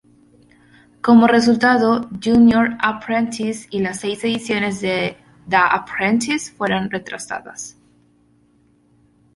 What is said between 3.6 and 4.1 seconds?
y las